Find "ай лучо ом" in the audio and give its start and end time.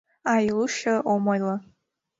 0.33-1.23